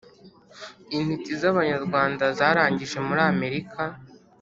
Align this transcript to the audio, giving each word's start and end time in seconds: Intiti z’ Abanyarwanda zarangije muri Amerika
Intiti 0.97 1.31
z’ 1.39 1.41
Abanyarwanda 1.51 2.23
zarangije 2.37 2.97
muri 3.07 3.21
Amerika 3.31 3.81